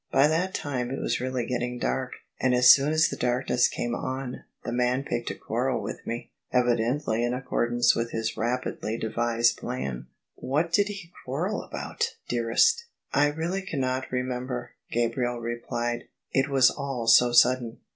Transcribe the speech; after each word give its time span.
By 0.11 0.27
that 0.29 0.55
time 0.55 0.89
it 0.89 1.19
really 1.19 1.43
was 1.43 1.47
getting 1.49 1.77
dark: 1.77 2.13
and 2.39 2.55
as 2.55 2.71
soon 2.73 2.91
as 2.91 3.09
the 3.09 3.15
darkness 3.15 3.67
came 3.67 3.93
on 3.93 4.45
the 4.65 4.71
man 4.71 5.03
picked 5.03 5.29
a 5.29 5.35
quarrel 5.35 5.79
with 5.79 6.07
me, 6.07 6.31
evidently 6.51 7.23
in 7.23 7.35
accordance 7.35 7.95
with 7.95 8.09
his 8.09 8.35
rapidly 8.35 8.97
devised 8.97 9.57
plan." 9.57 10.07
"What 10.33 10.73
did 10.73 10.87
he 10.87 11.11
quarrel 11.23 11.61
about, 11.61 12.15
dearest?" 12.27 12.85
"I 13.13 13.27
really 13.27 13.61
cannot 13.61 14.11
remember," 14.11 14.71
Gabriel 14.89 15.39
replied: 15.39 16.05
"it 16.31 16.49
was 16.49 16.71
all 16.71 17.05
so 17.05 17.31
sudden. 17.31 17.77